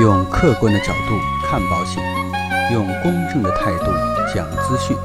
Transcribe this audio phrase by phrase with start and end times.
[0.00, 2.00] 用客观的角度看保险，
[2.72, 3.86] 用公正的态度
[4.32, 4.96] 讲资讯。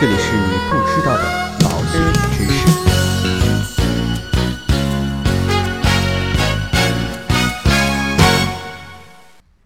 [0.00, 1.24] 这里是你不知道的
[1.60, 2.00] 保险
[2.32, 2.66] 知识。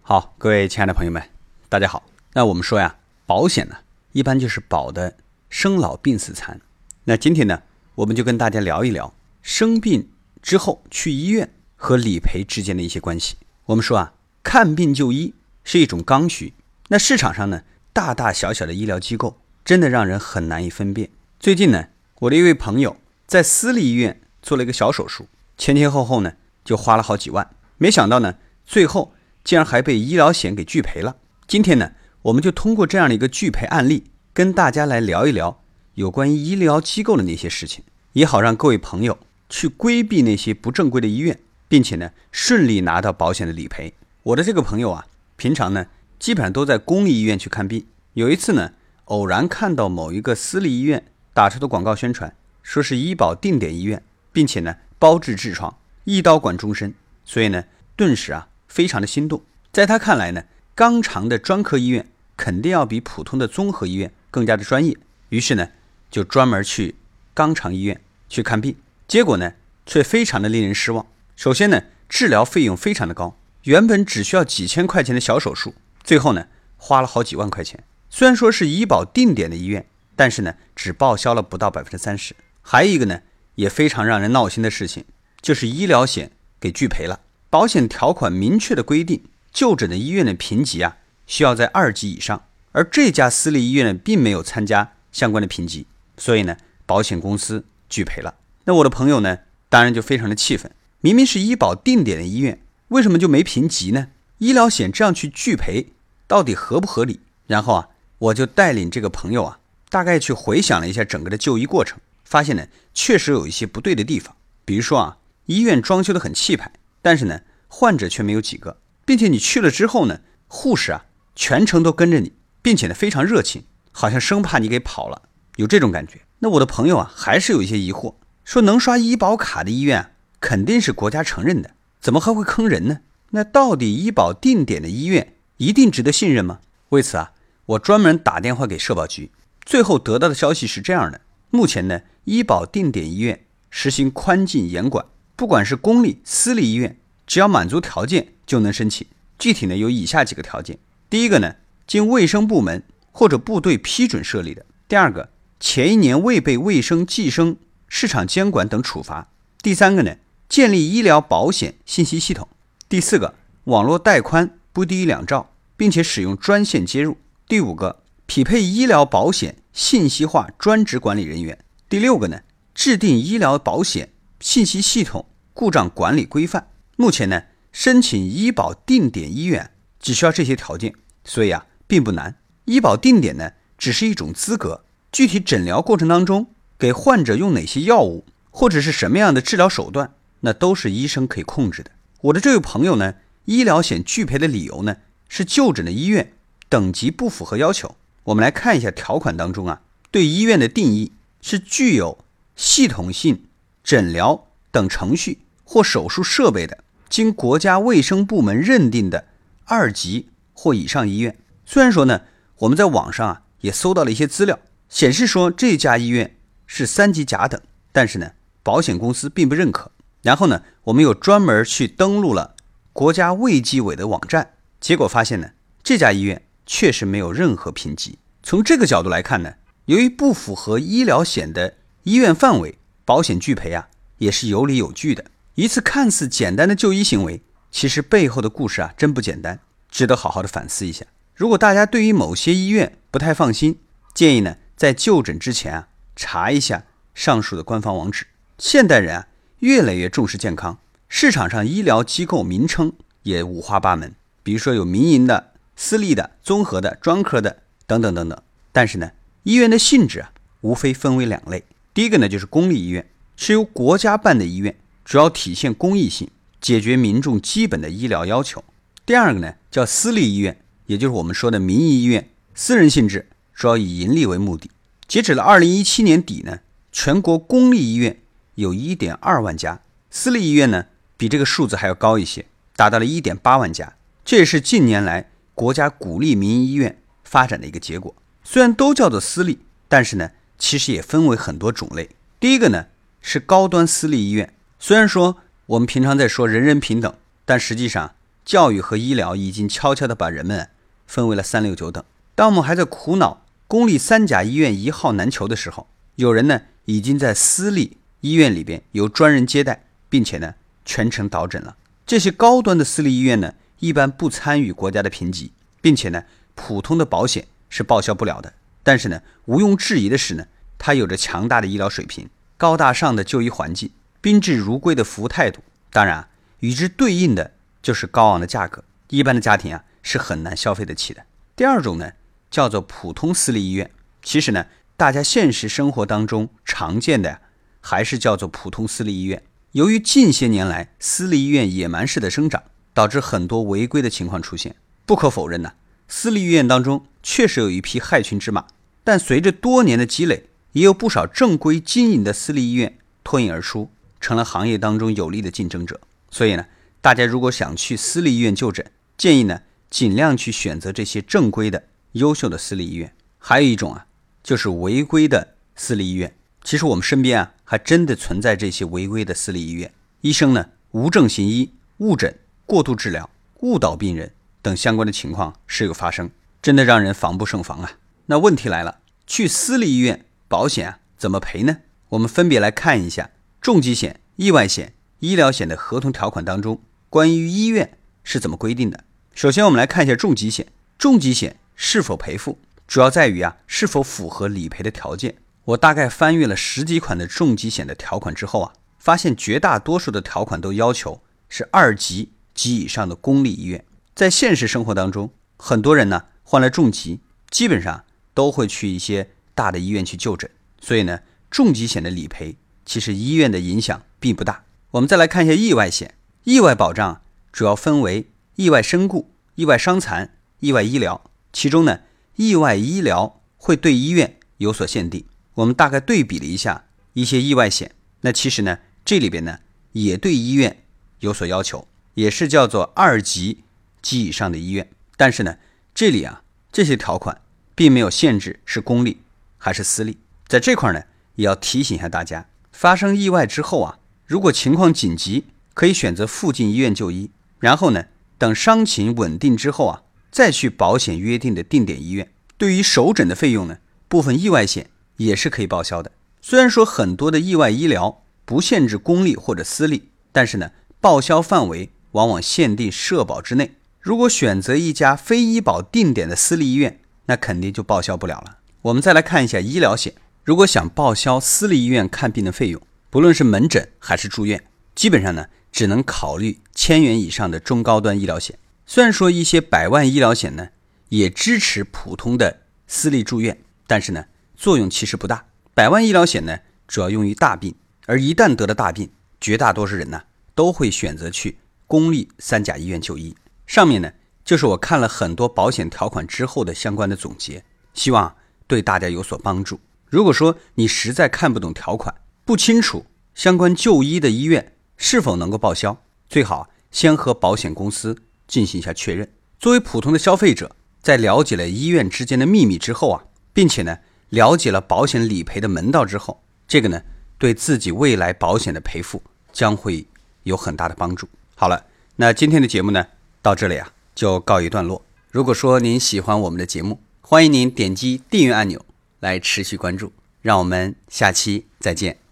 [0.01, 1.23] 好，各位亲爱的朋友们，
[1.69, 2.03] 大家好。
[2.33, 3.77] 那我们说呀，保险呢，
[4.11, 5.15] 一般就是保的
[5.49, 6.59] 生老病死残。
[7.05, 7.61] 那今天呢，
[7.95, 10.09] 我们就跟大家聊一聊生病
[10.41, 13.37] 之后去医院和理赔之间的一些关系。
[13.67, 14.11] 我们说啊，
[14.43, 16.53] 看病就医是一种刚需。
[16.89, 21.09] 那市场上呢，大大小小的医疗机构真的让人很难以分辨。
[21.39, 21.87] 最近呢，
[22.19, 25.27] 我的一位朋友在私立医院做了一个小手术，
[25.57, 26.33] 前前后后呢
[26.63, 31.15] 就花了好几万，没想到呢，最后竟然还被医疗险给拒赔了。
[31.47, 31.93] 今天呢，
[32.23, 35.61] 我们就通过这样的一个拒赔案例，跟大家来聊一聊
[35.95, 37.83] 有关于医疗机构的那些事情，
[38.13, 39.17] 也好让各位朋友
[39.49, 43.93] 去规避那些不正规的医院，并且呢，顺利拿到保险的理赔。
[44.23, 45.05] 我的这个朋友啊，
[45.35, 47.85] 平常呢，基本上都在公立医院去看病。
[48.13, 48.71] 有一次呢，
[49.05, 56.93] 偶然看到某一个私立医院打出的广告宣传，说是医保定点医院，并且呢，包治痔疮，一刀管终身，
[57.25, 57.65] 所以呢，
[57.97, 59.43] 顿时啊，非常的心动。
[59.73, 64.97] 在他看来呢，肛肠的专科医院肯定要比普通的综合医院更加的专业，
[65.27, 65.67] 于是呢，
[66.09, 66.95] 就专门去
[67.35, 68.77] 肛肠医院去看病。
[69.05, 71.05] 结果呢，却非常的令人失望。
[71.35, 77.81] 首先呢，治疗费用非常的高，原本只需要几千块钱的小手术，最后呢，花了好几万块钱。
[78.09, 79.85] 虽然说是医保定点的医院，
[80.17, 82.35] 但是呢，只报销了不到百分之三十。
[82.61, 83.21] 还有一个呢，
[83.55, 85.05] 也非常让人闹心的事情，
[85.41, 87.21] 就是医疗险给拒赔了。
[87.49, 98.35] 保险条款明确的规定，就诊的医院的评级啊，需要在二级以上，而这家私立医院呢，并没有参加相关的评级，所以呢，保险公司拒赔了。
[98.65, 100.69] 那我的朋友呢，当然就非常的气愤，
[100.99, 104.09] 明明是医保定点的医院，为什么就没评级呢？
[104.39, 105.93] 医疗险这样去拒赔，
[106.27, 107.21] 到底合不合理？
[107.47, 109.59] 然后啊，我就带领这个朋友啊，
[109.89, 114.35] 大概去回想了一下整个的就医过程，发现呢，确实有一些不对的地方。
[114.65, 116.71] 比如说啊，医院装修的很气派，
[117.01, 121.05] 但是呢，患者却没有几个，并且你去了之后呢，护士啊，
[121.35, 125.23] 全程都跟着你，并且呢，非常热情，好像生怕你给跑了，
[125.55, 126.21] 有这种感觉。
[126.39, 131.71] 那我的朋友啊，还是有一些疑惑，说能刷医保卡的医院啊，肯定是国家承认的，
[132.03, 132.99] 怎么还会坑人呢？
[133.29, 136.59] 那到底医保定点的医院一定值得信任吗？
[136.89, 137.31] 为此啊，
[137.65, 139.31] 我专门打电话给社保局，
[139.63, 145.05] 最后得到的消息是这样的：目前呢，医保定点医院实行宽进严管，
[145.37, 149.07] 不管是公立、私立医院，只要满足条件就能申请。
[149.39, 150.77] 具体呢有以下几个条件：
[151.09, 151.55] 第一个呢，
[151.87, 157.55] 经卫生部门或者部队批准设立的；第二个，前一年未被卫生计生、
[157.87, 159.29] 市场监管等处罚；
[159.61, 160.17] 第三个呢，
[160.47, 162.47] 建立医疗保险信息系统；
[162.87, 163.33] 第四个，
[163.65, 165.49] 网络带宽不低于两兆。
[165.75, 167.17] 并且使用专线接入。
[167.47, 171.57] 第五个，匹配医疗保险信息化专职管理人员。
[171.89, 172.41] 第六个呢，
[172.73, 176.67] 制定医疗保险信息系统故障管理规范。
[176.95, 180.93] 目前呢，申请医保定点医院只需要这些条件，
[181.25, 182.35] 所以啊，并不难。
[182.65, 190.13] 医保定点呢，只是一种资格，具体诊疗过程当中给患者用哪些药物，或者是什么样的治疗手段，
[190.45, 191.91] 那都是医生可以控制的。
[192.21, 193.15] 我的这位朋友呢，
[193.45, 194.97] 医疗险拒赔的理由呢？
[195.27, 196.33] 是就诊的医院
[196.69, 197.95] 等级不符合要求。
[198.25, 199.81] 我们来看一下条款当中啊，
[200.11, 201.11] 对医院的定义
[201.41, 202.23] 是具有
[202.55, 203.45] 系统性
[203.83, 209.25] 诊疗等程序或手术设备的，经国家卫生部门认定的
[209.65, 211.35] 二级或以上医院。
[211.65, 212.21] 虽然说呢，
[212.59, 216.35] 我们在网上啊也搜到了一些资料，显示说这家医院
[216.67, 217.59] 是三级甲等，
[217.91, 219.91] 但是呢，保险公司并不认可。
[220.23, 222.55] 然后呢，我们又专门去登录了
[222.91, 224.53] 国家卫计委的网站。
[224.79, 225.51] 结果发现呢，
[225.83, 228.17] 这家医院确实没有任何评级。
[228.41, 229.53] 从这个角度来看呢，
[229.85, 235.25] 由于不符合医疗险的医院范围，保险拒赔啊也是有理有据的。
[235.55, 239.59] 一次看似简单的就医行为，其实背后的故事啊真不简单，
[239.89, 241.05] 值得好好的反思一下。
[241.35, 243.79] 如果大家对于某些医院不太放心，
[244.13, 248.27] 建议呢在就诊之前啊查一下上述的官方网址。
[248.57, 249.27] 现代人啊
[249.63, 250.77] 越来越重视健康，
[251.07, 254.13] 市场上医疗机构名称也五花八门。
[254.43, 258.37] 比如说有民营的、私立的、综合的、专科的等等等等，
[258.73, 259.11] 但是呢，
[259.43, 261.63] 医院的性质啊，无非分为两类。
[261.93, 264.75] 第一个呢，就是公立医院，是由国家办的医院，
[265.05, 266.29] 主要体现公益性，
[266.59, 268.61] 解决民众基本的医疗要求。
[269.05, 274.69] 第二个呢，叫私立医院，也就是我们说的民营医院，私人性质，主要以盈利为目的。
[275.07, 276.59] 截止了二零一七年底呢，
[276.91, 278.19] 全国公立医院
[278.55, 280.85] 有一点二万家，私立医院呢，
[281.17, 282.45] 比这个数字还要高一些，
[282.75, 283.95] 达到了一点八万家。
[284.23, 288.15] 这也是近年来国家鼓励民营医院发展的一个结果。
[288.43, 292.09] 虽然都叫做私立，但是呢，其实也分为很多种类。
[292.39, 292.87] 第一个呢
[293.21, 294.53] 是高端私立医院。
[294.79, 297.13] 虽然说我们平常在说人人平等，
[297.45, 298.15] 但实际上
[298.45, 300.69] 教育和医疗已经悄悄地把人们
[301.07, 302.03] 分为了三六九等。
[302.35, 310.55] 当我们还在苦恼公立三甲医院一号难求的时候，有人呢已经在私立医院里边有专人接待，并且呢
[310.85, 311.75] 全程导诊了。
[312.05, 316.23] 这些高端的私立医院呢，一般不参与国家的评级，并且呢
[316.55, 318.53] 普通的保险是报销不了的。
[318.81, 320.47] 但是呢，毋庸置疑的是呢，
[320.77, 323.91] 它有着强大的医疗水平、高大上的就医环境。
[324.21, 325.61] 宾至如归的服务态度，
[325.91, 326.29] 当然啊
[326.61, 331.25] 与之对应的就是高昂的价格，一般的家庭啊是很难消费得起的。
[331.57, 332.13] 第二种呢
[332.49, 333.91] 叫做普通私立医院，
[334.21, 334.65] 其实呢
[334.95, 337.41] 大家现实生活当中常见的
[337.85, 339.43] 还是叫做普通私立医院。
[339.73, 342.63] 由于近些年来私立医院野蛮式的生长，
[342.93, 344.77] 导致很多违规的情况出现。
[345.05, 345.73] 不可否认呢，
[346.07, 348.65] 私立医院当中确实有一批害群之马，
[349.03, 353.91] 但随着多年的积累，也有不少正规经营的私立医院脱颖而出。
[354.21, 355.99] 成了行业当中有力的竞争者，
[356.31, 356.65] 所以呢，
[357.01, 359.59] 大家如果想去私立医院就诊，建议呢
[359.89, 361.83] 尽量去选择这些正规的、
[362.13, 363.13] 优秀的私立医院。
[363.37, 364.05] 还有一种啊，
[364.41, 366.33] 就是违规的私立医院。
[366.63, 373.29] 其实我们身边啊，还真的存在这些违规的私立医院，医生呢无证行医、误诊、过度治疗、
[373.61, 376.29] 误导病人等相关的情况时有发生，
[376.61, 377.93] 真的让人防不胜防啊。
[378.27, 381.77] 那问题来了，去私立医院保险啊怎么赔呢？
[382.09, 383.31] 我们分别来看一下。
[383.61, 389.05] 重疾险、意外险、医疗险的合同条款当中，关于医院是怎么规定的？
[389.33, 390.67] 首先，我们来看一下重疾险。
[390.97, 395.35] 重疾险是否赔付，主要在于啊是否符合理赔的条件。
[395.65, 403.85] 我大概翻阅了十几款的重疾险的条款之后啊，发现绝大多数的条款都要求是二级及以上的公立医院。
[404.13, 410.51] 在现实生活当中，很多人呢患了重疾，基本上都会去一些大的医院去就诊，
[410.81, 412.57] 所以呢，重疾险的理赔。
[412.85, 414.65] 其实医院的影响并不大。
[414.91, 417.21] 我们再来看一下意外险，意外保障
[417.53, 421.23] 主要分为意外身故、意外伤残、意外医疗。
[421.53, 422.01] 其中呢，
[422.35, 425.25] 意外医疗会对医院有所限定。
[425.55, 427.91] 我们大概对比了一下一些意外险，
[428.21, 429.59] 那其实呢，这里边呢
[429.91, 430.83] 也对医院
[431.19, 433.63] 有所要求，也是叫做二级
[434.01, 434.89] 及以上的医院。
[435.15, 435.57] 但是呢，
[435.93, 437.41] 这里啊这些条款
[437.75, 439.21] 并没有限制是公立
[439.57, 440.17] 还是私立。
[440.47, 441.03] 在这块呢，
[441.35, 442.47] 也要提醒一下大家。
[442.71, 445.45] 发生意外之后啊，如果情况紧急，
[445.75, 447.29] 可以选择附近医院就医。
[447.59, 448.05] 然后呢，
[448.37, 450.01] 等伤情稳定之后啊，
[450.31, 452.31] 再去保险约定的定点医院。
[452.57, 453.77] 对于首诊的费用呢，
[454.07, 456.11] 部分意外险也是可以报销的。
[456.41, 463.75] 虽然说很多的意外医疗不限制公立或者私立，但是呢，报销范围往往限定社保之内。
[463.99, 468.57] 如果选择一家非医保定点的私立医院，那肯定就报销不了了。
[468.81, 470.13] 我们再来看一下医疗险。
[470.43, 474.61] 如果想报销私立医院看病的费用，不论是门诊还是住院，
[474.93, 478.59] 基本上呢只能考虑千元以上的中高端医疗险。
[478.85, 480.67] 虽然说一些百万医疗险呢
[481.07, 483.57] 也支持普通的私立住院，
[483.87, 484.25] 但是呢
[484.63, 485.47] 作用其实不大。
[485.73, 486.57] 百万医疗险呢
[486.87, 487.75] 主要用于大病，
[488.05, 489.11] 而一旦得了大病，
[489.41, 490.21] 绝大多数人呢
[490.55, 493.35] 都会选择去公立三甲医院就医。
[493.67, 494.09] 上面呢
[494.45, 498.33] 就是我看了很多保险条款之后的相关的总结，希望
[498.65, 499.77] 对大家有所帮助。
[500.05, 502.15] 如果说你实在看不懂条款，
[502.45, 503.05] 不清楚
[503.35, 508.17] 相关就医的医院是否能够报销，最好先和保险公司
[508.47, 509.29] 进行一下确认。
[509.59, 513.97] 作为普通的消费者，在了解了医院之间的秘密之后啊，并且呢
[514.33, 516.99] 了解了保险理赔的门道之后，这个呢
[517.37, 519.21] 对自己未来保险的赔付
[519.51, 520.07] 将会
[520.41, 521.29] 有很大的帮助。
[521.53, 521.85] 好了，
[522.15, 523.05] 那今天的节目呢
[523.43, 525.05] 到这里啊就告一段落。
[525.29, 528.83] 如果说您喜欢我们的节目，欢迎您点击订阅按钮。
[529.19, 530.11] 来持续关注，
[530.41, 532.22] 让我们下期再见。